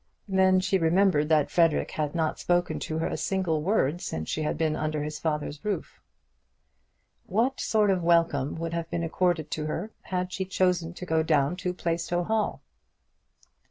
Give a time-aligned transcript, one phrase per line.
[0.27, 4.41] Then she remembered that Frederic had not spoken to her a single word since she
[4.41, 6.01] had been under his father's roof.
[7.27, 11.21] What sort of welcome would have been accorded to her had she chosen to go
[11.21, 12.63] down to Plaistow Hall?